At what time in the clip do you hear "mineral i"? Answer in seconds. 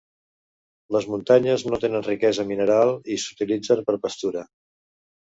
2.55-3.21